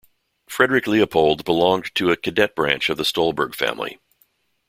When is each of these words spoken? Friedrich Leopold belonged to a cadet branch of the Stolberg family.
Friedrich 0.49 0.87
Leopold 0.87 1.45
belonged 1.45 1.93
to 1.93 2.09
a 2.09 2.17
cadet 2.17 2.55
branch 2.55 2.89
of 2.89 2.97
the 2.97 3.05
Stolberg 3.05 3.53
family. 3.53 3.99